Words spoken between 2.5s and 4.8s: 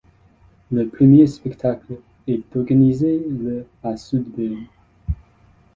organisé le à Sudbury.